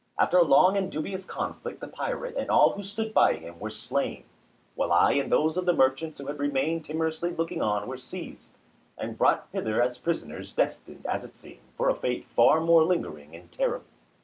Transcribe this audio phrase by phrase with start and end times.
[0.17, 3.69] After a long and dubious conflict the pirate, and all who stood by him, were
[3.69, 4.23] slain,
[4.73, 8.57] while I and those of the merchants who had remained timorously looking on were seized,
[8.97, 13.35] and brought hither as prisoners destined as it seemed for a fate far more lingering
[13.35, 13.85] and terrible.